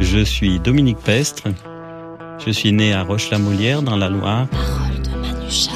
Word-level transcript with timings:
Je 0.00 0.22
suis 0.24 0.60
Dominique 0.60 0.98
Pestre. 0.98 1.48
Je 2.44 2.50
suis 2.50 2.72
né 2.72 2.92
à 2.92 3.02
Roche-la-Molière 3.02 3.82
dans 3.82 3.96
la 3.96 4.08
Loire. 4.08 4.48
Parole 4.48 5.02
de 5.02 5.10
Manuchard. 5.18 5.74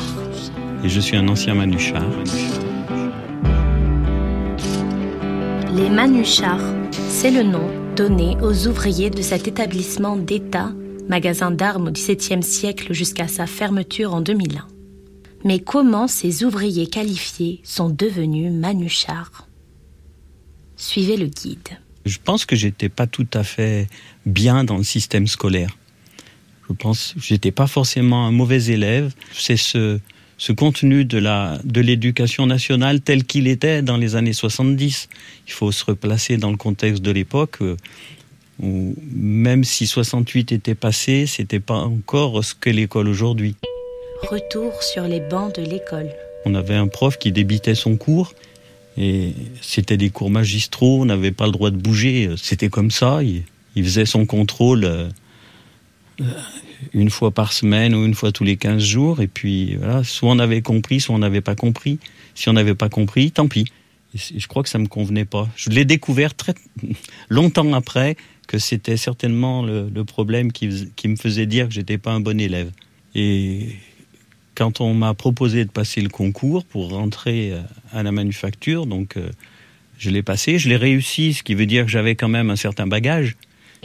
Et 0.85 0.89
je 0.89 1.01
suis 1.01 1.17
un 1.17 1.27
ancien 1.29 1.55
Manuchard. 1.55 2.11
Les 5.75 5.89
Manuchards, 5.89 6.75
c'est 7.09 7.31
le 7.31 7.43
nom 7.43 7.69
donné 7.97 8.37
aux 8.43 8.67
ouvriers 8.69 9.11
de 9.11 9.23
cet 9.23 9.49
établissement 9.49 10.17
d'État, 10.17 10.73
magasin 11.09 11.51
d'armes 11.51 11.89
au 11.89 11.91
XVIIe 11.91 12.43
siècle 12.43 12.93
jusqu'à 12.93 13.29
sa 13.29 13.47
fermeture 13.47 14.15
en 14.15 14.21
2001. 14.21 14.67
Mais 15.45 15.59
comment 15.59 16.07
ces 16.07 16.45
ouvriers 16.45 16.87
qualifiés 16.87 17.61
sont 17.65 17.89
devenus 17.89 18.53
Manuchards 18.53 19.47
Suivez 20.77 21.17
le 21.17 21.27
guide. 21.27 21.79
Je 22.05 22.19
pense 22.23 22.45
que 22.45 22.57
j'étais 22.57 22.89
pas 22.89 23.07
tout 23.07 23.27
à 23.35 23.45
fait 23.45 23.89
bien 24.27 24.65
dans 24.65 24.77
le 24.79 24.85
système 24.85 25.27
scolaire. 25.27 25.77
Je 26.69 26.75
pense 26.75 27.15
que 27.15 27.21
j'étais 27.21 27.51
pas 27.51 27.67
forcément 27.67 28.27
un 28.27 28.31
mauvais 28.31 28.65
élève. 28.67 29.13
C'est 29.33 29.57
ce, 29.57 29.99
ce 30.39 30.53
contenu 30.53 31.05
de 31.05 31.19
la 31.19 31.59
de 31.65 31.81
l'éducation 31.81 32.47
nationale 32.47 33.01
tel 33.01 33.25
qu'il 33.25 33.49
était 33.49 33.83
dans 33.83 33.97
les 33.97 34.17
années 34.17 34.33
70. 34.33 35.09
Il 35.47 35.53
faut 35.53 35.73
se 35.73 35.85
replacer 35.85 36.37
dans 36.39 36.51
le 36.51 36.57
contexte 36.57 37.03
de 37.03 37.11
l'époque 37.11 37.59
euh, 37.61 37.77
où 38.63 38.95
même 39.13 39.65
si 39.65 39.87
68 39.87 40.53
était 40.53 40.75
passé, 40.75 41.27
c'était 41.27 41.61
pas 41.61 41.75
encore 41.75 42.43
ce 42.45 42.55
qu'est 42.55 42.73
l'école 42.73 43.09
aujourd'hui. 43.09 43.57
Retour 44.23 44.83
sur 44.83 45.05
les 45.05 45.21
bancs 45.21 45.55
de 45.57 45.63
l'école. 45.63 46.11
On 46.45 46.55
avait 46.55 46.75
un 46.75 46.89
prof 46.89 47.19
qui 47.19 47.33
débitait 47.33 47.75
son 47.75 47.97
cours 47.97 48.35
et 48.97 49.35
c'était 49.61 49.97
des 49.97 50.11
cours 50.11 50.31
magistraux, 50.31 51.03
on 51.03 51.05
n'avait 51.07 51.33
pas 51.33 51.47
le 51.47 51.53
droit 51.53 51.71
de 51.71 51.77
bouger, 51.77 52.31
c'était 52.37 52.69
comme 52.69 52.91
ça, 52.91 53.21
il, 53.23 53.45
faisait 53.77 54.07
son 54.07 54.27
contrôle 54.27 54.85
euh, 54.85 55.09
une 56.93 57.11
fois 57.11 57.31
par 57.31 57.53
semaine 57.53 57.95
ou 57.95 58.05
une 58.05 58.15
fois 58.15 58.33
tous 58.33 58.45
les 58.45 58.57
15 58.57 58.83
jours 58.83 59.21
et 59.21 59.27
puis 59.27 59.77
voilà, 59.77 60.05
soit 60.05 60.31
on 60.31 60.39
avait 60.39 60.63
compris, 60.63 61.01
soit 61.01 61.15
on 61.15 61.19
n'avait 61.19 61.41
pas 61.41 61.55
compris. 61.55 61.99
Si 62.35 62.49
on 62.49 62.53
n'avait 62.53 62.75
pas 62.75 62.89
compris, 62.89 63.33
tant 63.33 63.49
pis. 63.49 63.67
Je 64.15 64.47
crois 64.47 64.63
que 64.63 64.69
ça 64.69 64.79
me 64.79 64.87
convenait 64.87 65.25
pas. 65.25 65.49
Je 65.57 65.71
l'ai 65.71 65.85
découvert 65.85 66.35
très 66.35 66.55
longtemps 67.29 67.73
après 67.75 68.17
que 68.49 68.59
c'était 68.59 68.97
certainement 68.97 69.63
le, 69.63 69.89
le 69.95 70.05
problème 70.05 70.51
qui, 70.51 70.91
qui, 70.97 71.09
me 71.09 71.17
faisait 71.17 71.47
dire 71.47 71.69
que 71.69 71.75
j'étais 71.75 71.99
pas 71.99 72.11
un 72.11 72.21
bon 72.21 72.41
élève. 72.41 72.73
Et 73.15 73.77
quand 74.61 74.83
on 74.83 74.93
m'a 74.93 75.15
proposé 75.15 75.65
de 75.65 75.71
passer 75.71 76.03
le 76.03 76.11
concours 76.11 76.67
pour 76.67 76.91
rentrer 76.91 77.55
à 77.95 78.03
la 78.03 78.13
manufacture, 78.13 78.85
donc 78.85 79.17
euh, 79.17 79.31
je 79.97 80.11
l'ai 80.11 80.23
passé, 80.23 80.59
je 80.59 80.69
l'ai 80.69 80.77
réussi, 80.77 81.33
ce 81.33 81.43
qui 81.43 81.55
veut 81.55 81.65
dire 81.65 81.87
que 81.87 81.91
j'avais 81.91 82.15
quand 82.15 82.29
même 82.29 82.51
un 82.51 82.57
certain 82.57 82.87
bagage. 82.87 83.37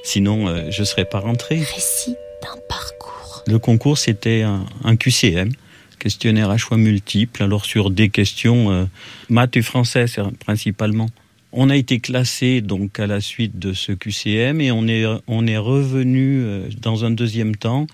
Sinon, 0.03 0.49
euh, 0.49 0.69
je 0.71 0.83
serais 0.83 1.05
pas 1.05 1.19
rentré. 1.19 1.59
Récit 1.59 2.17
d'un 2.41 2.59
parcours. 2.67 3.41
Le 3.47 3.57
concours, 3.57 3.97
c'était 3.97 4.41
un, 4.41 4.65
un, 4.83 4.97
QCM, 4.97 5.53
questionnaire 5.97 6.49
à 6.49 6.57
choix 6.57 6.75
multiples, 6.75 7.41
alors 7.41 7.63
sur 7.63 7.89
des 7.89 8.09
questions 8.09 8.69
euh, 8.69 8.83
maths 9.29 9.55
et 9.55 9.61
français 9.61 10.07
principalement. 10.41 11.07
On 11.53 11.69
a 11.69 11.77
été 11.77 12.01
classé 12.01 12.59
donc 12.59 12.99
à 12.99 13.07
la 13.07 13.21
suite 13.21 13.57
de 13.59 13.71
ce 13.71 13.93
QCM 13.93 14.59
et 14.59 14.73
on 14.73 14.89
est 14.89 15.05
on 15.27 15.47
est 15.47 15.57
revenu 15.57 16.41
euh, 16.41 16.67
dans 16.81 17.05
un 17.05 17.11
deuxième 17.11 17.55
temps 17.55 17.87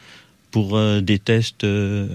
pour 0.51 0.77
euh, 0.77 1.01
des 1.01 1.17
tests 1.17 1.63
euh, 1.63 2.07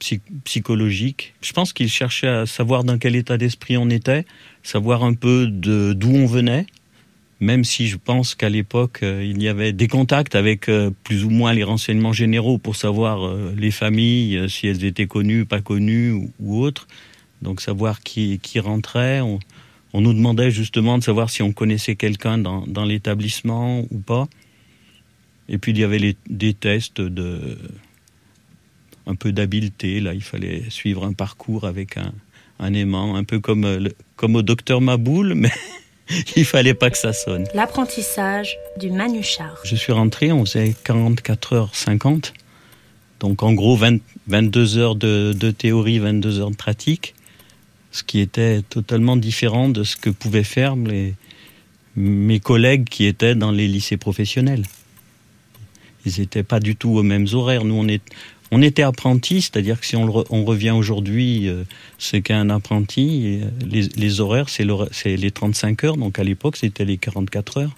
psy 0.00 0.20
psychologiques. 0.44 1.34
Je 1.40 1.52
pense 1.52 1.72
qu'il 1.72 1.88
cherchait 1.88 2.28
à 2.28 2.46
savoir 2.46 2.84
dans 2.84 2.98
quel 2.98 3.16
état 3.16 3.38
d'esprit 3.38 3.76
on 3.76 3.88
était, 3.88 4.26
savoir 4.62 5.04
un 5.04 5.14
peu 5.14 5.46
d'où 5.46 6.10
on 6.10 6.26
venait, 6.26 6.66
même 7.40 7.64
si 7.64 7.86
je 7.86 7.96
pense 7.96 8.34
qu'à 8.34 8.48
l'époque 8.48 9.00
euh, 9.02 9.24
il 9.24 9.42
y 9.42 9.48
avait 9.48 9.72
des 9.72 9.88
contacts 9.88 10.34
avec 10.34 10.70
plus 11.04 11.24
ou 11.24 11.30
moins 11.30 11.52
les 11.52 11.64
renseignements 11.64 12.12
généraux 12.12 12.58
pour 12.58 12.76
savoir 12.76 13.34
les 13.56 13.70
familles, 13.70 14.50
si 14.50 14.66
elles 14.66 14.84
étaient 14.84 15.06
connues, 15.06 15.46
pas 15.46 15.60
connues 15.60 16.30
ou, 16.40 16.62
autres. 16.62 16.88
Donc 17.40 17.60
savoir 17.60 18.00
qui, 18.00 18.38
qui 18.42 18.60
rentrait. 18.60 19.20
On, 19.20 19.38
nous 19.94 20.12
demandait 20.12 20.50
justement 20.50 20.98
de 20.98 21.02
savoir 21.02 21.30
si 21.30 21.42
on 21.42 21.52
connaissait 21.52 21.96
quelqu'un 21.96 22.38
dans 22.38 22.84
l'établissement 22.84 23.84
ou 23.90 23.98
pas. 23.98 24.28
Et 25.50 25.58
puis 25.58 25.72
il 25.72 25.78
y 25.78 25.84
avait 25.84 25.98
les, 25.98 26.16
des 26.28 26.54
tests 26.54 27.00
de 27.00 27.58
un 29.06 29.14
peu 29.16 29.32
d'habileté. 29.32 30.00
Là, 30.00 30.14
il 30.14 30.22
fallait 30.22 30.64
suivre 30.70 31.04
un 31.04 31.12
parcours 31.12 31.64
avec 31.64 31.96
un, 31.96 32.12
un 32.60 32.72
aimant, 32.72 33.16
un 33.16 33.24
peu 33.24 33.40
comme, 33.40 33.62
le, 33.62 33.92
comme 34.16 34.36
au 34.36 34.42
docteur 34.42 34.80
Maboul, 34.80 35.34
mais 35.36 35.50
il 36.36 36.44
fallait 36.44 36.74
pas 36.74 36.90
que 36.90 36.98
ça 36.98 37.12
sonne. 37.12 37.46
L'apprentissage 37.54 38.56
du 38.78 38.90
Manuchard. 38.90 39.58
Je 39.64 39.76
suis 39.76 39.92
rentré, 39.92 40.32
on 40.32 40.44
faisait 40.44 40.74
44 40.84 41.52
heures 41.54 41.74
50. 41.74 42.32
Donc 43.18 43.42
en 43.42 43.52
gros 43.52 43.76
20, 43.76 43.98
22 44.28 44.78
heures 44.78 44.94
de, 44.94 45.34
de 45.38 45.50
théorie, 45.50 45.98
22 45.98 46.40
heures 46.40 46.50
de 46.50 46.56
pratique, 46.56 47.14
ce 47.92 48.02
qui 48.02 48.20
était 48.20 48.62
totalement 48.62 49.16
différent 49.16 49.68
de 49.68 49.82
ce 49.82 49.96
que 49.96 50.10
pouvaient 50.10 50.44
faire 50.44 50.76
les, 50.76 51.14
mes 51.96 52.40
collègues 52.40 52.88
qui 52.88 53.04
étaient 53.04 53.34
dans 53.34 53.50
les 53.50 53.68
lycées 53.68 53.96
professionnels. 53.96 54.62
Ils 56.06 56.20
n'étaient 56.20 56.42
pas 56.42 56.60
du 56.60 56.76
tout 56.76 56.90
aux 56.90 57.02
mêmes 57.02 57.26
horaires. 57.32 57.64
Nous, 57.64 57.74
on, 57.74 57.86
est, 57.88 58.02
on 58.50 58.62
était 58.62 58.82
apprentis, 58.82 59.42
c'est-à-dire 59.42 59.80
que 59.80 59.86
si 59.86 59.96
on, 59.96 60.10
re, 60.10 60.24
on 60.30 60.44
revient 60.44 60.70
aujourd'hui, 60.70 61.48
euh, 61.48 61.64
ce 61.98 62.16
qu'est 62.16 62.34
un 62.34 62.50
apprenti, 62.50 63.40
euh, 63.42 63.46
les, 63.66 63.88
les 63.88 64.20
horaires, 64.20 64.48
c'est 64.48 64.64
les 65.16 65.30
35 65.30 65.84
heures, 65.84 65.96
donc 65.96 66.18
à 66.18 66.24
l'époque, 66.24 66.56
c'était 66.56 66.84
les 66.84 66.96
44 66.96 67.58
heures. 67.58 67.76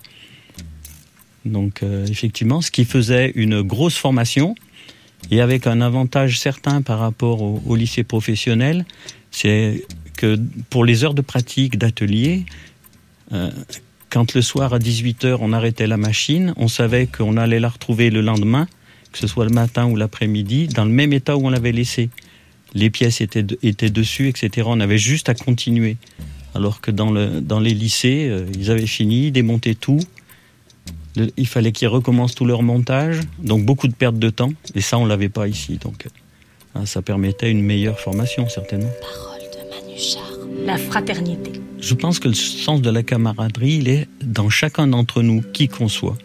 Donc, 1.45 1.83
euh, 1.83 2.07
effectivement, 2.07 2.61
ce 2.61 2.71
qui 2.71 2.85
faisait 2.85 3.33
une 3.35 3.63
grosse 3.63 3.97
formation, 3.97 4.55
et 5.31 5.41
avec 5.41 5.67
un 5.67 5.81
avantage 5.81 6.39
certain 6.39 6.83
par 6.83 6.99
rapport 6.99 7.43
au, 7.43 7.63
au 7.67 7.77
lycée 7.77 8.05
professionnel, 8.05 8.85
c'est 9.31 9.85
que 10.17 10.39
pour 10.71 10.85
les 10.85 11.05
heures 11.05 11.15
de 11.15 11.23
pratique 11.23 11.79
d'atelier, 11.79 12.45
euh, 13.33 13.51
quand 14.13 14.35
le 14.35 14.43
soir 14.43 14.75
à 14.75 14.79
18h 14.79 15.39
on 15.41 15.55
arrêtait 15.55 15.87
la 15.87 15.97
machine, 15.97 16.53
on 16.59 16.69
savait 16.69 17.07
qu'on 17.07 17.39
allait 17.39 17.61
la 17.61 17.71
retrouver 17.71 18.11
le 18.11 18.21
lendemain, 18.21 18.69
que 19.11 19.19
ce 19.19 19.27
soit 19.27 19.47
le 19.47 19.51
matin 19.51 19.87
ou 19.87 19.97
l'après-midi, 19.97 20.69
dans 20.69 20.85
le 20.85 20.91
même 20.91 21.15
état 21.15 21.35
où 21.35 21.47
on 21.47 21.49
l'avait 21.49 21.73
laissé. 21.73 22.11
Les 22.75 22.91
pièces 22.91 23.23
étaient, 23.23 23.47
étaient 23.63 23.89
dessus, 23.89 24.29
etc. 24.29 24.69
On 24.71 24.81
avait 24.81 24.99
juste 24.99 25.31
à 25.31 25.35
continuer. 25.35 25.97
Alors 26.55 26.83
que 26.83 26.91
dans, 26.91 27.11
le, 27.11 27.41
dans 27.41 27.59
les 27.59 27.73
lycées, 27.73 28.29
euh, 28.29 28.45
ils 28.55 28.71
avaient 28.71 28.87
fini, 28.87 29.31
démonté 29.31 29.75
tout. 29.75 30.01
Il 31.39 31.47
fallait 31.47 31.73
qu'ils 31.73 31.89
recommencent 31.89 32.35
tout 32.35 32.45
leur 32.45 32.63
montage, 32.63 33.21
donc 33.39 33.65
beaucoup 33.65 33.89
de 33.89 33.95
perte 33.95 34.19
de 34.19 34.29
temps. 34.29 34.53
Et 34.75 34.83
ça, 34.83 34.99
on 34.99 35.07
l'avait 35.07 35.31
pas 35.31 35.49
ici. 35.49 35.79
Donc, 35.79 36.07
euh, 36.77 36.85
ça 36.85 37.01
permettait 37.01 37.51
une 37.51 37.63
meilleure 37.63 37.99
formation, 37.99 38.47
certainement. 38.51 38.91
Parole 39.01 39.41
de 39.41 39.87
Manuchard. 39.89 40.67
La 40.67 40.77
fraternité. 40.77 41.62
Je 41.83 41.95
pense 41.95 42.21
que 42.21 42.29
le 42.29 42.35
sens 42.35 42.81
de 42.81 42.91
la 42.91 43.03
camaraderie, 43.03 43.79
il 43.81 43.89
est 43.89 44.07
dans 44.23 44.49
chacun 44.49 44.87
d'entre 44.87 45.21
nous, 45.21 45.43
qui 45.43 45.67
qu'on 45.67 45.89
soit. 45.89 46.17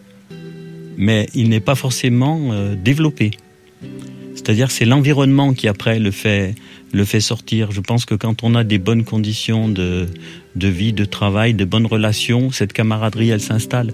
Mais 0.97 1.27
il 1.33 1.49
n'est 1.49 1.59
pas 1.59 1.73
forcément 1.73 2.51
euh, 2.51 2.75
développé. 2.75 3.31
C'est-à-dire 4.35 4.69
c'est 4.69 4.85
l'environnement 4.85 5.55
qui 5.55 5.67
après 5.67 5.97
le 5.97 6.11
fait, 6.11 6.53
le 6.93 7.03
fait 7.05 7.19
sortir. 7.19 7.71
Je 7.71 7.81
pense 7.81 8.05
que 8.05 8.13
quand 8.13 8.43
on 8.43 8.53
a 8.53 8.63
des 8.63 8.77
bonnes 8.77 9.03
conditions 9.03 9.67
de, 9.67 10.05
de 10.55 10.67
vie, 10.67 10.93
de 10.93 11.05
travail, 11.05 11.55
de 11.55 11.65
bonnes 11.65 11.87
relations, 11.87 12.51
cette 12.51 12.71
camaraderie, 12.71 13.29
elle 13.29 13.41
s'installe. 13.41 13.93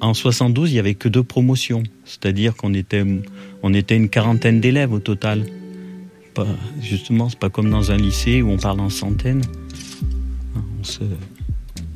En 0.00 0.14
72, 0.14 0.70
il 0.70 0.72
n'y 0.72 0.78
avait 0.78 0.94
que 0.94 1.10
deux 1.10 1.22
promotions. 1.22 1.82
C'est-à-dire 2.06 2.56
qu'on 2.56 2.72
était, 2.72 3.04
on 3.62 3.74
était 3.74 3.96
une 3.96 4.08
quarantaine 4.08 4.60
d'élèves 4.60 4.94
au 4.94 4.98
total. 4.98 5.44
Pas, 6.32 6.46
justement, 6.80 7.28
c'est 7.28 7.38
pas 7.38 7.50
comme 7.50 7.68
dans 7.68 7.92
un 7.92 7.98
lycée 7.98 8.40
où 8.40 8.48
on 8.50 8.56
parle 8.56 8.80
en 8.80 8.88
centaines. 8.88 9.42
On 10.80 10.84
se, 10.84 11.00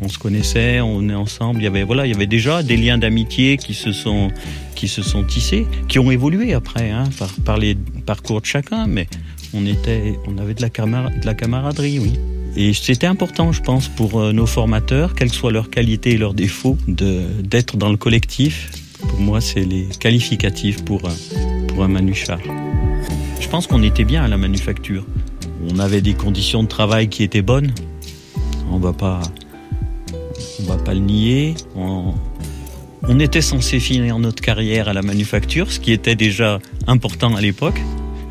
on 0.02 0.08
se 0.08 0.18
connaissait, 0.18 0.80
on 0.80 1.08
est 1.08 1.14
ensemble. 1.14 1.60
Il 1.60 1.64
y 1.64 1.66
avait 1.66 1.84
voilà, 1.84 2.06
il 2.06 2.12
y 2.12 2.14
avait 2.14 2.26
déjà 2.26 2.62
des 2.62 2.76
liens 2.76 2.98
d'amitié 2.98 3.56
qui 3.56 3.72
se 3.72 3.92
sont 3.92 4.30
qui 4.74 4.88
se 4.88 5.02
sont 5.02 5.24
tissés, 5.24 5.66
qui 5.88 5.98
ont 5.98 6.10
évolué 6.10 6.52
après 6.52 6.90
hein, 6.90 7.04
par, 7.44 7.56
les 7.56 7.74
parcours 8.04 8.40
de 8.42 8.46
chacun, 8.46 8.86
mais 8.86 9.06
on 9.54 9.64
était, 9.64 10.18
on 10.26 10.36
avait 10.36 10.52
de 10.52 10.60
la, 10.60 10.68
de 10.68 11.24
la 11.24 11.34
camaraderie, 11.34 11.98
oui. 11.98 12.12
Et 12.56 12.74
c'était 12.74 13.06
important, 13.06 13.50
je 13.52 13.62
pense, 13.62 13.88
pour 13.88 14.20
euh, 14.20 14.32
nos 14.32 14.46
formateurs, 14.46 15.14
quelles 15.14 15.32
soient 15.32 15.52
leurs 15.52 15.70
qualités 15.70 16.12
et 16.12 16.18
leurs 16.18 16.34
défauts, 16.34 16.76
d'être 16.86 17.76
dans 17.76 17.90
le 17.90 17.96
collectif. 17.96 18.70
Pour 19.08 19.20
moi, 19.20 19.40
c'est 19.40 19.64
les 19.64 19.86
qualificatifs 19.98 20.84
pour 20.84 21.08
un, 21.08 21.14
pour 21.68 21.82
un 21.82 21.88
manuchard. 21.88 22.40
Je 23.40 23.48
pense 23.48 23.66
qu'on 23.66 23.82
était 23.82 24.04
bien 24.04 24.22
à 24.22 24.28
la 24.28 24.36
manufacture. 24.36 25.04
On 25.68 25.78
avait 25.78 26.00
des 26.00 26.14
conditions 26.14 26.62
de 26.62 26.68
travail 26.68 27.08
qui 27.08 27.22
étaient 27.22 27.42
bonnes. 27.42 27.72
On 28.70 28.78
va 28.78 28.92
pas, 28.92 29.20
on 30.60 30.64
va 30.64 30.76
pas 30.76 30.94
le 30.94 31.00
nier. 31.00 31.54
On, 31.76 32.14
on 33.06 33.20
était 33.20 33.42
censé 33.42 33.80
finir 33.80 34.18
notre 34.18 34.42
carrière 34.42 34.88
à 34.88 34.92
la 34.92 35.02
manufacture, 35.02 35.70
ce 35.70 35.78
qui 35.78 35.92
était 35.92 36.14
déjà 36.14 36.58
important 36.86 37.34
à 37.34 37.40
l'époque. 37.40 37.80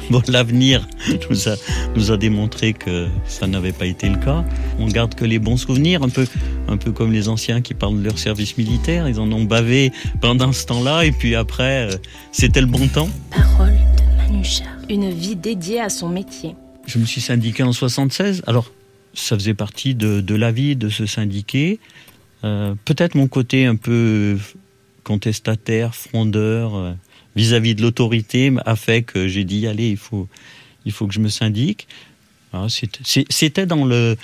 Bon, 0.09 0.21
l'avenir 0.27 0.85
nous 1.29 1.47
a, 1.47 1.55
nous 1.95 2.11
a 2.11 2.17
démontré 2.17 2.73
que 2.73 3.07
ça 3.25 3.47
n'avait 3.47 3.71
pas 3.71 3.85
été 3.85 4.09
le 4.09 4.17
cas. 4.17 4.43
On 4.77 4.87
garde 4.87 5.15
que 5.15 5.23
les 5.23 5.39
bons 5.39 5.55
souvenirs, 5.55 6.03
un 6.03 6.09
peu, 6.09 6.27
un 6.67 6.75
peu 6.75 6.91
comme 6.91 7.13
les 7.13 7.29
anciens 7.29 7.61
qui 7.61 7.73
parlent 7.73 7.99
de 7.99 8.03
leur 8.03 8.19
service 8.19 8.57
militaire. 8.57 9.07
Ils 9.07 9.19
en 9.21 9.31
ont 9.31 9.45
bavé 9.45 9.93
pendant 10.19 10.51
ce 10.51 10.65
temps-là 10.65 11.05
et 11.05 11.13
puis 11.13 11.35
après, 11.35 11.89
euh, 11.89 11.97
c'était 12.33 12.59
le 12.59 12.67
bon 12.67 12.85
temps. 12.89 13.07
Parole 13.31 13.71
de 13.71 14.33
Manucha. 14.33 14.65
Une 14.89 15.09
vie 15.09 15.37
dédiée 15.37 15.79
à 15.79 15.87
son 15.87 16.09
métier. 16.09 16.55
Je 16.85 16.99
me 16.99 17.05
suis 17.05 17.21
syndiqué 17.21 17.63
en 17.63 17.71
76. 17.71 18.43
Alors, 18.45 18.71
ça 19.13 19.35
faisait 19.37 19.53
partie 19.53 19.95
de, 19.95 20.35
la 20.35 20.51
vie 20.51 20.75
de 20.75 20.89
se 20.89 21.05
syndiquer. 21.05 21.79
Euh, 22.43 22.75
Peut-être 22.85 23.15
mon 23.15 23.27
côté 23.27 23.65
un 23.65 23.75
peu 23.75 24.37
contestataire, 25.03 25.95
frondeur. 25.95 26.75
euh, 26.75 26.93
vis-à-vis 27.35 27.75
de 27.75 27.81
l'autorité 27.81 28.51
a 28.65 28.75
fait 28.75 29.01
que 29.01 29.27
j'ai 29.27 29.43
dit 29.43 29.65
allez 29.67 29.89
il 29.89 29.97
faut 29.97 30.27
il 30.85 30.91
faut 30.91 31.07
que 31.07 31.13
je 31.13 31.19
me 31.19 31.29
syndique 31.29 31.87
Alors, 32.51 32.69
c'était- 32.69 33.65
dans 33.65 33.85
le 33.85 34.15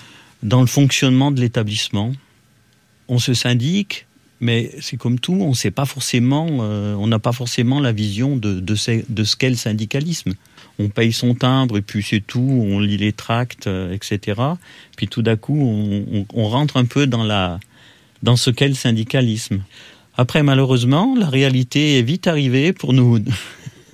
dans 0.43 0.61
le 0.61 0.67
fonctionnement 0.67 1.31
de 1.31 1.41
l'établissement 1.41 2.11
on 3.07 3.17
se 3.17 3.33
syndique 3.33 4.05
mais 4.41 4.71
c'est 4.79 4.97
comme 4.97 5.19
tout 5.19 5.33
on 5.41 5.53
euh, 6.61 7.07
n'a 7.07 7.19
pas 7.19 7.31
forcément 7.31 7.79
la 7.79 7.91
vision 7.91 8.37
de 8.37 8.75
ce 8.75 9.35
qu'est 9.35 9.49
le 9.49 9.55
syndicalisme 9.55 10.33
on 10.79 10.87
paye 10.89 11.11
son 11.13 11.35
timbre 11.35 11.77
et 11.77 11.81
puis 11.81 12.01
c'est 12.01 12.21
tout 12.25 12.39
on 12.39 12.79
lit 12.79 12.97
les 12.97 13.11
tracts 13.13 13.67
euh, 13.67 13.93
etc 13.93 14.41
puis 14.97 15.07
tout 15.07 15.21
d'un 15.21 15.35
coup 15.35 15.59
on, 15.61 16.05
on- 16.19 16.25
on 16.33 16.47
rentre 16.47 16.77
un 16.77 16.85
peu 16.85 17.05
dans 17.05 17.23
la 17.23 17.59
dans 18.23 18.35
ce 18.37 18.49
qu'est 18.49 18.67
le 18.69 18.73
syndicalisme 18.73 19.59
après, 20.17 20.43
malheureusement, 20.43 21.15
la 21.17 21.29
réalité 21.29 21.97
est 21.97 22.01
vite 22.01 22.27
arrivée 22.27 22.73
pour 22.73 22.91
nous, 22.91 23.19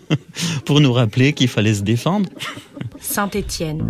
pour 0.65 0.81
nous 0.81 0.91
rappeler 0.91 1.33
qu'il 1.33 1.47
fallait 1.47 1.75
se 1.75 1.83
défendre. 1.83 2.27
Saint-Étienne, 2.99 3.83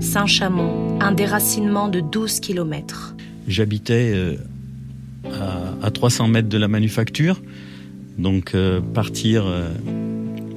Saint-Chamond, 0.00 0.98
un 1.00 1.12
déracinement 1.12 1.86
de 1.86 2.00
12 2.00 2.40
km. 2.40 3.14
J'habitais 3.46 4.10
euh, 4.14 4.34
à, 5.32 5.86
à 5.86 5.90
300 5.92 6.26
mètres 6.26 6.48
de 6.48 6.58
la 6.58 6.66
manufacture, 6.66 7.40
donc 8.18 8.56
euh, 8.56 8.80
partir, 8.80 9.44
euh, 9.46 9.68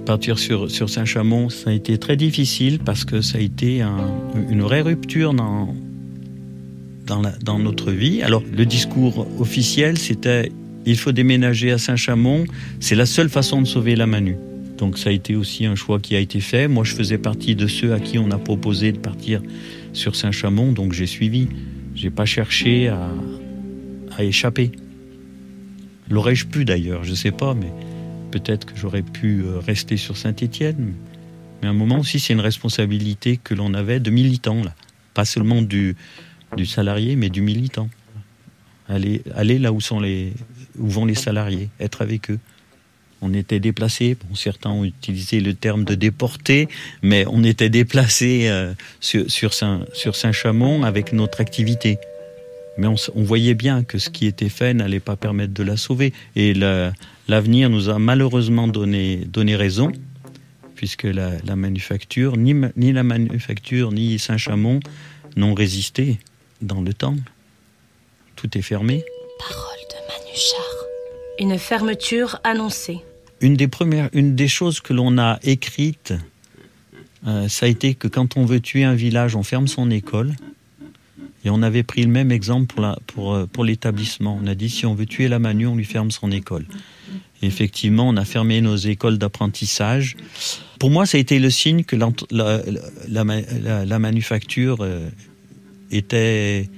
partir 0.10 0.40
sur, 0.40 0.72
Saint-Chamond, 0.90 1.50
ça 1.50 1.70
a 1.70 1.74
été 1.74 2.00
très 2.00 2.16
difficile 2.16 2.80
parce 2.80 3.06
que 3.06 3.22
ça 3.22 3.38
a 3.38 3.42
été 3.42 3.84
un- 3.84 4.10
une 4.50 4.62
vraie 4.62 4.82
rupture 4.82 5.36
dans, 5.36 5.76
dans, 7.06 7.60
notre 7.60 7.92
vie. 7.92 8.24
Alors, 8.24 8.42
le 8.52 8.66
discours 8.66 9.28
officiel, 9.40 10.00
c'était 10.00 10.52
il 10.88 10.98
faut 10.98 11.12
déménager 11.12 11.70
à 11.72 11.78
Saint-Chamond, 11.78 12.46
c'est 12.80 12.96
la 12.96 13.06
seule 13.06 13.30
façon 13.30 13.62
de 13.62 13.68
sauver 13.68 13.96
la 13.96 14.08
Manu. 14.08 14.36
Donc 14.80 14.98
ça 14.98 15.12
a 15.12 15.14
été 15.14 15.36
aussi 15.36 15.68
un 15.68 15.76
choix 15.76 16.00
qui 16.00 16.16
a 16.16 16.20
été 16.20 16.40
fait. 16.40 16.68
Moi, 16.68 16.84
je 16.86 16.96
faisais 16.96 17.20
partie 17.20 17.56
de 17.56 17.68
ceux 17.68 17.94
à 17.94 18.00
qui 18.00 18.18
on 18.18 18.32
a 18.32 18.40
proposé 18.40 18.92
de 18.92 18.98
partir 18.98 19.44
sur 19.94 20.16
Saint-Chamond, 20.16 20.72
donc 20.72 20.94
j'ai 20.94 21.06
suivi. 21.06 21.50
J'ai 21.94 22.10
pas 22.10 22.26
cherché 22.26 22.88
à, 22.88 23.12
à 24.18 24.24
échapper. 24.24 24.72
L'aurais-je 26.10 26.48
pu 26.48 26.66
d'ailleurs, 26.66 27.04
je 27.04 27.14
sais 27.14 27.30
pas, 27.32 27.54
mais 27.54 27.72
peut-être 28.30 28.66
que 28.66 28.76
j'aurais 28.76 29.02
pu 29.02 29.42
euh, 29.42 29.60
rester 29.60 29.98
sur 29.98 30.18
Saint-Étienne. 30.18 30.94
Mais 31.62 31.68
à 31.68 31.72
un 31.72 31.74
moment 31.74 32.00
aussi, 32.00 32.20
c'est 32.20 32.34
une 32.34 32.40
responsabilité 32.40 33.38
que 33.38 33.54
l'on 33.54 33.74
avait 33.74 34.00
de 34.00 34.10
militant, 34.10 34.64
là. 34.64 34.74
Pas 35.14 35.26
seulement 35.26 35.62
du, 35.62 35.96
du 36.56 36.66
salarié, 36.66 37.16
mais 37.16 37.30
du 37.30 37.42
militant. 37.42 37.90
Aller, 38.88 39.22
là 39.60 39.72
où, 39.72 39.82
sont 39.82 40.00
les, 40.00 40.34
où 40.80 40.88
vont 40.88 41.06
les 41.06 41.16
salariés, 41.16 41.70
être 41.80 42.02
avec 42.02 42.32
eux. 42.32 42.40
On 43.22 43.34
était 43.34 43.60
déplacés, 43.60 44.16
bon, 44.16 44.34
certains 44.34 44.72
ont 44.72 44.86
utilisé 44.86 45.42
le 45.42 45.54
terme 45.54 45.84
de 45.84 45.94
déportés, 45.94 46.70
mais 47.04 47.26
on 47.28 47.44
était 47.44 47.70
déplacés 47.70 48.48
euh, 48.48 48.74
sur 49.02 49.54
Saint-Chamond 49.54 50.84
avec 50.84 51.14
notre 51.14 51.42
activité. 51.42 52.00
Mais 52.80 52.88
on, 52.88 52.96
voyait 53.24 53.56
bien 53.56 53.84
que 53.84 53.98
ce 53.98 54.10
qui 54.10 54.26
était 54.26 54.48
fait 54.48 54.74
n'allait 54.74 55.02
pas 55.02 55.18
permettre 55.18 55.54
de 55.54 55.64
la 55.64 55.76
sauver. 55.76 56.14
Et 56.38 56.54
la- 56.54 56.94
l'avenir 57.28 57.70
nous 57.70 57.90
a 57.90 58.00
malheureusement 58.00 58.70
donné, 58.70 59.18
donné 59.18 59.58
raison, 59.58 59.92
puisque 60.76 61.04
la, 61.04 61.32
la 61.46 61.58
manufacture, 61.58 62.38
ni, 62.38 62.54
la 62.94 63.04
manufacture, 63.04 63.92
ni 63.92 64.18
Saint-Chamond 64.18 64.80
n'ont 65.36 65.54
résisté 65.54 66.20
dans 66.62 66.80
le 66.80 66.94
temps. 66.94 67.18
Tout 68.38 68.58
est 68.58 68.62
fermé. 68.62 69.04
Parole 69.40 69.80
de 69.90 70.24
Manuchar. 70.26 70.86
Une 71.38 71.58
fermeture 71.60 72.40
annoncée. 72.46 73.00
Une 73.42 73.56
des 73.56 73.68
premières, 73.68 74.10
une 74.14 74.36
des 74.36 74.48
choses 74.48 74.80
que 74.80 74.94
l'on 74.94 75.18
a 75.18 75.38
écrites, 75.44 76.14
euh, 77.28 77.50
ça 77.50 77.66
a 77.66 77.70
été 77.70 77.94
que 77.94 78.08
quand 78.08 78.38
on 78.38 78.46
veut 78.46 78.62
tuer 78.62 78.86
un 78.86 78.96
village, 78.96 79.36
on 79.36 79.44
ferme 79.44 79.68
son 79.68 79.92
école. 79.92 80.34
Et 81.46 81.50
on 81.50 81.62
avait 81.62 81.84
pris 81.84 82.04
le 82.04 82.10
même 82.10 82.32
exemple 82.32 82.76
pour, 83.08 83.34
euh, 83.34 83.46
pour 83.46 83.64
l'établissement. 83.64 84.40
On 84.42 84.48
a 84.48 84.56
dit 84.56 84.70
si 84.70 84.86
on 84.86 84.94
veut 84.94 85.06
tuer 85.06 85.28
la 85.28 85.40
Manu, 85.40 85.68
on 85.68 85.76
lui 85.76 85.86
ferme 85.86 86.12
son 86.12 86.32
école. 86.32 86.66
Et 87.42 87.48
effectivement, 87.48 88.10
on 88.10 88.18
a 88.18 88.26
fermé 88.26 88.60
nos 88.60 88.76
écoles 88.76 89.18
d'apprentissage. 89.18 90.18
Pour 90.80 90.90
moi, 90.90 91.06
ça 91.06 91.18
a 91.18 91.22
été 91.22 91.40
le 91.40 91.50
signe 91.50 91.84
que 91.84 91.96
la, 91.96 92.62
la, 93.10 94.00
manufacture 94.00 94.78
euh, 94.82 95.10
était, 95.92 96.70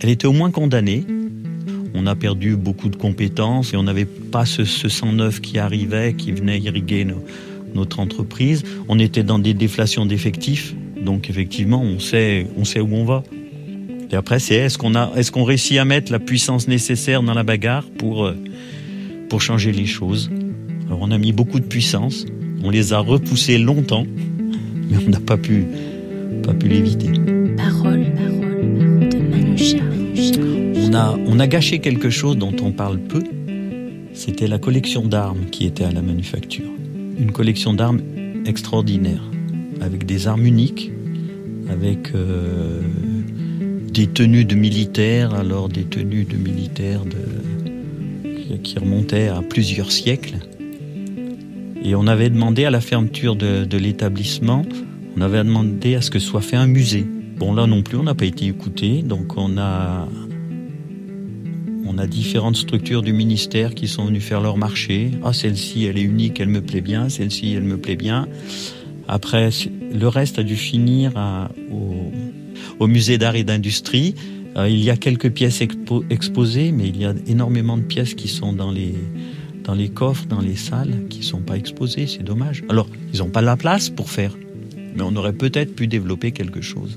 elle 0.00 0.08
était 0.08 0.26
au 0.26 0.32
moins 0.32 0.50
condamnée. 0.50 1.04
On 1.92 2.06
a 2.06 2.16
perdu 2.16 2.56
beaucoup 2.56 2.88
de 2.88 2.96
compétences 2.96 3.74
et 3.74 3.76
on 3.76 3.82
n'avait 3.82 4.06
pas 4.06 4.46
ce, 4.46 4.64
ce 4.64 4.88
sang 4.88 5.12
neuf 5.12 5.40
qui 5.40 5.58
arrivait, 5.58 6.14
qui 6.14 6.32
venait 6.32 6.58
irriguer 6.58 7.06
notre 7.74 8.00
entreprise. 8.00 8.64
On 8.88 8.98
était 8.98 9.22
dans 9.22 9.38
des 9.38 9.54
déflations 9.54 10.06
d'effectifs, 10.06 10.74
donc 11.00 11.30
effectivement, 11.30 11.82
on 11.82 12.00
sait, 12.00 12.46
on 12.56 12.64
sait 12.64 12.80
où 12.80 12.94
on 12.94 13.04
va. 13.04 13.22
Et 14.14 14.16
après, 14.16 14.38
c'est 14.38 14.54
est-ce 14.54 14.78
qu'on 14.78 14.94
a, 14.94 15.10
est-ce 15.16 15.32
qu'on 15.32 15.42
réussit 15.42 15.76
à 15.76 15.84
mettre 15.84 16.12
la 16.12 16.20
puissance 16.20 16.68
nécessaire 16.68 17.24
dans 17.24 17.34
la 17.34 17.42
bagarre 17.42 17.82
pour, 17.98 18.26
euh, 18.26 18.36
pour 19.28 19.42
changer 19.42 19.72
les 19.72 19.86
choses? 19.86 20.30
Alors, 20.86 21.00
on 21.02 21.10
a 21.10 21.18
mis 21.18 21.32
beaucoup 21.32 21.58
de 21.58 21.64
puissance, 21.64 22.24
on 22.62 22.70
les 22.70 22.92
a 22.92 23.00
repoussés 23.00 23.58
longtemps, 23.58 24.06
mais 24.88 24.98
on 25.04 25.10
n'a 25.10 25.18
pas 25.18 25.36
pu, 25.36 25.66
pas 26.44 26.54
pu 26.54 26.68
l'éviter. 26.68 27.08
Parole, 27.56 28.04
parole 28.14 29.08
de 29.10 29.18
Manuchar. 29.18 29.82
On 30.76 30.94
a, 30.94 31.18
on 31.26 31.40
a 31.40 31.48
gâché 31.48 31.80
quelque 31.80 32.08
chose 32.08 32.38
dont 32.38 32.54
on 32.62 32.70
parle 32.70 33.00
peu. 33.00 33.24
C'était 34.12 34.46
la 34.46 34.60
collection 34.60 35.06
d'armes 35.06 35.46
qui 35.50 35.66
était 35.66 35.82
à 35.82 35.90
la 35.90 36.02
manufacture. 36.02 36.70
Une 37.18 37.32
collection 37.32 37.74
d'armes 37.74 38.00
extraordinaire, 38.46 39.24
avec 39.80 40.06
des 40.06 40.28
armes 40.28 40.46
uniques, 40.46 40.92
avec 41.68 42.14
euh, 42.14 42.80
des 43.94 44.08
tenues 44.08 44.44
de 44.44 44.56
militaires, 44.56 45.34
alors 45.34 45.68
des 45.68 45.84
tenues 45.84 46.24
de 46.24 46.36
militaires 46.36 47.02
qui, 48.64 48.76
remontaient 48.76 49.28
à 49.28 49.40
plusieurs 49.40 49.92
siècles. 49.92 50.38
Et 51.84 51.94
on 51.94 52.08
avait 52.08 52.28
demandé 52.28 52.64
à 52.64 52.70
la 52.70 52.80
fermeture 52.80 53.36
de, 53.36 53.64
de 53.64 53.78
l'établissement, 53.78 54.64
on 55.16 55.20
avait 55.20 55.44
demandé 55.44 55.94
à 55.94 56.02
ce 56.02 56.10
que 56.10 56.18
soit 56.18 56.40
fait 56.40 56.56
un 56.56 56.66
musée. 56.66 57.06
Bon, 57.36 57.54
là 57.54 57.68
non 57.68 57.82
plus, 57.82 57.96
on 57.96 58.02
n'a 58.02 58.16
pas 58.16 58.24
été 58.24 58.46
écouté, 58.46 59.02
donc 59.02 59.36
on 59.36 59.58
a 59.58 60.08
on 61.86 61.98
a 61.98 62.08
différentes 62.08 62.56
structures 62.56 63.02
du 63.02 63.12
ministère 63.12 63.74
qui 63.76 63.86
sont 63.86 64.06
venues 64.06 64.20
faire 64.20 64.40
leur 64.40 64.56
marché. 64.56 65.12
Ah, 65.22 65.32
celle-ci, 65.32 65.84
elle 65.84 65.98
est 65.98 66.02
unique, 66.02 66.40
elle 66.40 66.48
me 66.48 66.60
plaît 66.60 66.80
bien. 66.80 67.08
Celle-ci, 67.08 67.52
elle 67.52 67.62
me 67.62 67.76
plaît 67.76 67.94
bien. 67.94 68.26
Après, 69.06 69.50
le 69.92 70.08
reste 70.08 70.40
a 70.40 70.42
dû 70.42 70.56
finir 70.56 71.12
à- 71.14 71.52
au, 71.70 72.10
au 72.78 72.86
musée 72.86 73.18
d'art 73.18 73.36
et 73.36 73.44
d'industrie. 73.44 74.14
Euh, 74.56 74.68
il 74.68 74.82
y 74.82 74.90
a 74.90 74.96
quelques 74.96 75.30
pièces 75.30 75.60
expo- 75.60 76.04
exposées, 76.10 76.70
mais 76.72 76.88
il 76.88 76.96
y 76.96 77.04
a 77.04 77.14
énormément 77.26 77.76
de 77.76 77.82
pièces 77.82 78.14
qui 78.14 78.28
sont 78.28 78.52
dans 78.52 78.70
les, 78.70 78.94
dans 79.64 79.74
les 79.74 79.88
coffres, 79.88 80.26
dans 80.26 80.40
les 80.40 80.56
salles, 80.56 81.06
qui 81.10 81.18
ne 81.20 81.24
sont 81.24 81.40
pas 81.40 81.56
exposées. 81.56 82.06
C'est 82.06 82.22
dommage. 82.22 82.62
Alors, 82.68 82.88
ils 83.12 83.18
n'ont 83.18 83.30
pas 83.30 83.42
la 83.42 83.56
place 83.56 83.90
pour 83.90 84.10
faire. 84.10 84.36
Mais 84.96 85.02
on 85.02 85.16
aurait 85.16 85.32
peut-être 85.32 85.74
pu 85.74 85.88
développer 85.88 86.30
quelque 86.30 86.60
chose. 86.60 86.96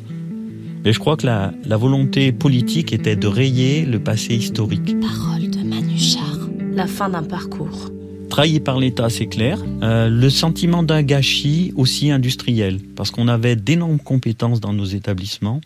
Mais 0.85 0.93
je 0.93 0.99
crois 0.99 1.17
que 1.17 1.25
la, 1.25 1.51
la 1.65 1.77
volonté 1.77 2.31
politique 2.31 2.93
était 2.93 3.15
de 3.15 3.27
rayer 3.27 3.85
le 3.85 3.99
passé 3.99 4.35
historique. 4.35 4.95
Parole 5.01 5.49
de 5.49 5.63
Manuchar. 5.67 6.47
La 6.73 6.85
fin 6.85 7.09
d'un 7.09 7.23
parcours. 7.23 7.91
Trahi 8.29 8.59
par 8.59 8.79
l'État, 8.79 9.09
c'est 9.09 9.27
clair. 9.27 9.63
Euh, 9.81 10.09
le 10.09 10.29
sentiment 10.29 10.83
d'un 10.83 11.01
gâchis 11.01 11.73
aussi 11.75 12.11
industriel, 12.11 12.79
parce 12.95 13.11
qu'on 13.11 13.27
avait 13.27 13.55
d'énormes 13.55 13.99
compétences 13.99 14.59
dans 14.59 14.73
nos 14.73 14.85
établissements. 14.85 15.61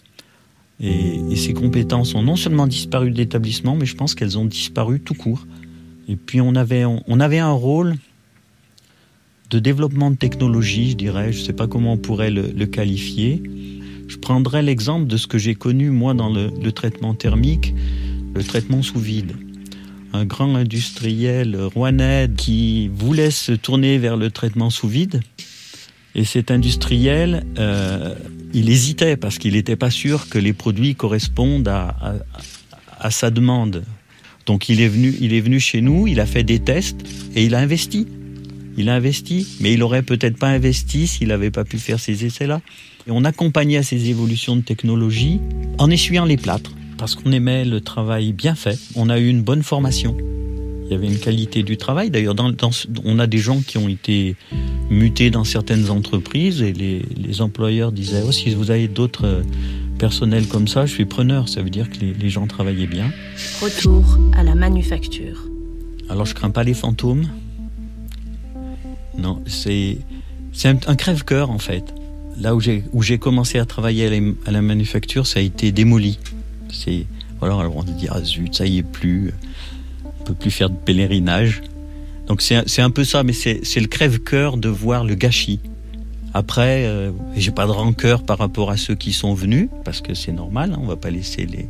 Et, 0.79 1.35
ces 1.35 1.53
compétences 1.53 2.15
ont 2.15 2.23
non 2.23 2.35
seulement 2.35 2.67
disparu 2.67 3.11
de 3.11 3.17
l'établissement, 3.17 3.75
mais 3.75 3.85
je 3.85 3.95
pense 3.95 4.15
qu'elles 4.15 4.37
ont 4.37 4.45
disparu 4.45 4.99
tout 4.99 5.13
court. 5.13 5.45
Et 6.07 6.15
puis 6.15 6.41
on 6.41 6.55
avait, 6.55 6.85
on, 6.85 7.19
avait 7.19 7.39
un 7.39 7.51
rôle 7.51 7.95
de 9.49 9.59
développement 9.59 10.11
de 10.11 10.15
technologie, 10.15 10.91
je 10.91 10.95
dirais, 10.97 11.31
je 11.31 11.39
ne 11.39 11.45
sais 11.45 11.53
pas 11.53 11.67
comment 11.67 11.93
on 11.93 11.97
pourrait 11.97 12.31
le, 12.31 12.65
qualifier. 12.65 13.43
Je 14.07 14.17
prendrais 14.17 14.63
l'exemple 14.63 15.07
de 15.07 15.17
ce 15.17 15.27
que 15.27 15.37
j'ai 15.37 15.55
connu 15.55 15.89
moi 15.89 16.13
dans 16.13 16.29
le 16.29 16.71
traitement 16.71 17.13
thermique, 17.13 17.73
le 18.33 18.43
traitement 18.43 18.81
sous 18.81 18.99
vide 18.99 19.33
un 20.13 20.25
grand 20.25 20.55
industriel 20.55 21.57
rouennais 21.73 22.29
qui 22.35 22.89
voulait 22.89 23.31
se 23.31 23.51
tourner 23.51 23.97
vers 23.97 24.17
le 24.17 24.29
traitement 24.29 24.69
sous 24.69 24.87
vide 24.87 25.21
Et 26.15 26.25
cet 26.25 26.51
industriel, 26.51 27.45
euh, 27.57 28.15
il 28.53 28.69
hésitait 28.69 29.17
parce 29.17 29.37
qu'il 29.37 29.53
n'était 29.53 29.75
pas 29.75 29.91
sûr 29.91 30.27
que 30.29 30.37
les 30.37 30.53
produits 30.53 30.95
correspondent 30.95 31.67
à, 31.67 31.95
à, 32.99 33.11
sa 33.11 33.31
demande. 33.31 33.83
Donc 34.45 34.69
il 34.69 34.81
est 34.81 34.87
venu, 34.87 35.15
il 35.21 35.33
est 35.33 35.41
venu 35.41 35.59
chez 35.59 35.81
nous, 35.81 36.07
il 36.07 36.19
a 36.19 36.25
fait 36.25 36.43
des 36.43 36.59
tests 36.59 37.01
et 37.35 37.45
il 37.45 37.55
a 37.55 37.59
investi. 37.59 38.07
Il 38.77 38.89
a 38.89 38.95
investi, 38.95 39.47
mais 39.59 39.73
il 39.73 39.83
aurait 39.83 40.01
peut-être 40.01 40.37
pas 40.37 40.47
investi 40.47 41.07
s'il 41.07 41.27
n'avait 41.27 41.51
pas 41.51 41.65
pu 41.65 41.77
faire 41.77 41.99
ces 41.99 42.25
essais-là. 42.25 42.61
Et 43.07 43.11
on 43.11 43.25
accompagnait 43.25 43.83
ces 43.83 44.09
évolutions 44.09 44.55
de 44.55 44.61
technologie 44.61 45.39
en 45.77 45.89
essuyant 45.89 46.25
les 46.25 46.37
plâtres, 46.37 46.71
parce 47.01 47.15
qu'on 47.15 47.31
aimait 47.31 47.65
le 47.65 47.81
travail 47.81 48.31
bien 48.31 48.53
fait. 48.53 48.77
On 48.95 49.09
a 49.09 49.17
eu 49.17 49.27
une 49.27 49.41
bonne 49.41 49.63
formation. 49.63 50.15
Il 50.85 50.91
y 50.91 50.93
avait 50.93 51.07
une 51.07 51.17
qualité 51.17 51.63
du 51.63 51.75
travail. 51.75 52.11
D'ailleurs, 52.11 52.35
dans, 52.35 52.51
on 53.03 53.17
a 53.17 53.25
des 53.25 53.39
gens 53.39 53.59
qui 53.61 53.79
ont 53.79 53.89
été 53.89 54.35
mutés 54.91 55.31
dans 55.31 55.43
certaines 55.43 55.89
entreprises 55.89 56.61
et 56.61 56.73
les, 56.73 57.01
les 57.17 57.41
employeurs 57.41 57.91
disaient 57.91 58.21
oh, 58.23 58.31
si 58.31 58.53
vous 58.53 58.69
avez 58.69 58.87
d'autres 58.87 59.25
euh, 59.25 59.41
personnels 59.97 60.47
comme 60.47 60.67
ça, 60.67 60.85
je 60.85 60.93
suis 60.93 61.05
preneur. 61.05 61.49
Ça 61.49 61.63
veut 61.63 61.71
dire 61.71 61.89
que 61.89 61.97
les, 61.97 62.13
les 62.13 62.29
gens 62.29 62.45
travaillaient 62.45 62.85
bien. 62.85 63.11
Retour 63.63 64.19
à 64.37 64.43
la 64.43 64.53
manufacture. 64.53 65.47
Alors, 66.07 66.27
je 66.27 66.35
crains 66.35 66.51
pas 66.51 66.63
les 66.63 66.75
fantômes. 66.75 67.27
Non, 69.17 69.41
c'est 69.47 69.97
un, 70.65 70.77
un 70.85 70.95
crève-cœur 70.95 71.49
en 71.49 71.57
fait. 71.57 71.83
Là 72.37 72.53
où 72.53 72.59
j'ai 72.59 72.83
où 72.93 73.01
j'ai 73.01 73.17
commencé 73.17 73.57
à 73.57 73.65
travailler 73.65 74.05
à 74.05 74.09
la, 74.11 74.17
à 74.45 74.51
la, 74.51 74.61
manufacture, 74.61 75.25
ça 75.25 75.39
a 75.39 75.41
été 75.41 75.71
démoli. 75.71 76.19
C'est 76.71 77.05
voilà, 77.39 77.57
alors 77.57 77.75
on 77.75 77.83
dit 77.83 78.07
ah 78.09 78.21
zut, 78.23 78.55
ça 78.55 78.65
y 78.65 78.77
est 78.77 78.83
plus 78.83 79.33
on 80.21 80.23
peut 80.23 80.33
plus 80.33 80.51
faire 80.51 80.69
de 80.69 80.75
pèlerinage. 80.75 81.61
Donc 82.27 82.41
c'est 82.41 82.81
un 82.81 82.91
peu 82.91 83.03
ça, 83.03 83.23
mais 83.23 83.33
c'est 83.33 83.79
le 83.79 83.87
crève-cœur 83.87 84.57
de 84.57 84.69
voir 84.69 85.03
le 85.03 85.15
gâchis. 85.15 85.59
Après, 86.33 86.85
euh, 86.85 87.11
j'ai 87.35 87.51
pas 87.51 87.65
de 87.65 87.71
rancœur 87.71 88.23
par 88.23 88.37
rapport 88.37 88.71
à 88.71 88.77
ceux 88.77 88.95
qui 88.95 89.11
sont 89.11 89.33
venus, 89.33 89.67
parce 89.83 89.99
que 89.99 90.13
c'est 90.13 90.31
normal, 90.31 90.71
hein, 90.73 90.79
on 90.81 90.85
va 90.85 90.95
pas 90.95 91.09
laisser 91.09 91.45
les, 91.45 91.67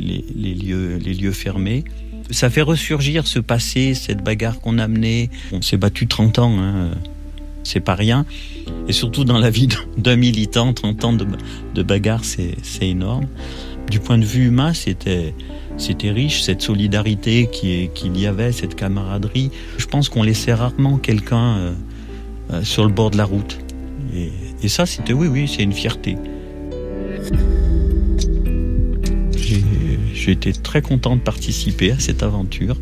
les, 0.00 0.54
lieux, 0.54 0.96
les 0.96 1.14
lieux 1.14 1.32
fermés. 1.32 1.84
Ça 2.30 2.50
fait 2.50 2.62
ressurgir 2.62 3.28
ce 3.28 3.38
passé, 3.38 3.94
cette 3.94 4.24
bagarre 4.24 4.58
qu'on 4.60 4.78
a 4.78 4.88
menée. 4.88 5.30
On 5.52 5.62
s'est 5.62 5.76
battu 5.76 6.08
30 6.08 6.40
ans, 6.40 6.58
hein, 6.58 6.90
c'est 7.62 7.80
pas 7.80 7.94
rien. 7.94 8.26
Et 8.88 8.92
surtout 8.92 9.24
dans 9.24 9.38
la 9.38 9.50
vie 9.50 9.68
d'un 9.96 10.16
militant, 10.16 10.72
30 10.72 11.04
ans 11.04 11.12
de, 11.12 11.26
de 11.74 11.82
bagarre, 11.84 12.24
c'est 12.24 12.56
énorme. 12.80 13.28
Du 13.90 14.00
point 14.00 14.18
de 14.18 14.24
vue 14.24 14.46
humain, 14.46 14.74
c'était 14.74 15.32
c'était 15.78 16.10
riche, 16.10 16.42
cette 16.42 16.60
solidarité 16.60 17.48
qu'il 17.52 18.18
y 18.18 18.26
avait, 18.26 18.52
cette 18.52 18.74
camaraderie. 18.74 19.50
Je 19.78 19.86
pense 19.86 20.08
qu'on 20.08 20.24
laissait 20.24 20.52
rarement 20.52 20.98
quelqu'un 20.98 21.56
euh, 21.56 21.72
euh, 22.52 22.64
sur 22.64 22.84
le 22.84 22.92
bord 22.92 23.10
de 23.10 23.16
la 23.16 23.24
route. 23.24 23.58
Et, 24.62 24.68
ça, 24.68 24.86
c'était 24.86 25.12
oui, 25.12 25.28
oui, 25.28 25.48
c'est 25.48 25.62
une 25.62 25.72
fierté. 25.72 26.16
J'ai 30.12 30.32
été 30.32 30.52
très 30.52 30.82
content 30.82 31.14
de 31.14 31.20
participer 31.20 31.92
à 31.92 31.98
cette 32.00 32.24
aventure, 32.24 32.76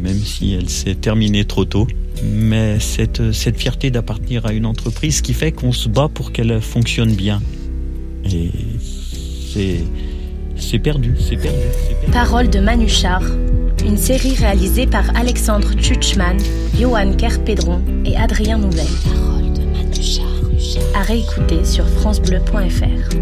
même 0.00 0.18
si 0.18 0.52
elle 0.52 0.68
s'est 0.68 0.94
terminée 0.94 1.46
trop 1.46 1.64
tôt. 1.64 1.86
Mais 2.22 2.78
cette, 2.80 3.32
cette 3.32 3.56
fierté 3.56 3.90
d'appartenir 3.90 4.44
à 4.44 4.52
une 4.52 4.66
entreprise 4.66 5.22
qui 5.22 5.32
fait 5.32 5.52
qu'on 5.52 5.72
se 5.72 5.88
bat 5.88 6.08
pour 6.12 6.32
qu'elle 6.32 6.60
fonctionne 6.60 7.14
bien. 7.14 7.40
C'est 9.52 9.84
c'est 10.56 10.78
perdu, 10.78 11.14
c'est 11.18 11.36
perdu, 11.36 11.58
perdu. 12.00 12.12
Parole 12.12 12.50
de 12.50 12.58
Manuchar, 12.58 13.22
une 13.84 13.96
série 13.96 14.34
réalisée 14.34 14.86
par 14.86 15.04
Alexandre 15.16 15.72
Tchutchman, 15.74 16.36
Johan 16.78 17.12
Kerpédron 17.12 17.80
et 18.04 18.16
Adrien 18.16 18.58
Nouvel. 18.58 18.86
Parole 19.04 19.52
de 19.52 19.64
Manuchar. 19.64 20.26
À 20.94 21.02
réécouter 21.02 21.64
sur 21.64 21.88
FranceBleu.fr. 21.88 23.16